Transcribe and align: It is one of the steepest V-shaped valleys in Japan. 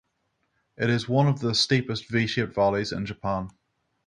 It 0.77 0.89
is 0.89 1.07
one 1.07 1.27
of 1.27 1.41
the 1.41 1.53
steepest 1.53 2.09
V-shaped 2.09 2.55
valleys 2.55 2.91
in 2.91 3.05
Japan. 3.05 3.49